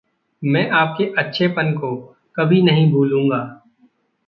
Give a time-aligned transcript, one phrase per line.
[0.43, 1.95] मैं आपके अच्छेपन को
[2.35, 3.61] कभी नहीं भूलूँगा।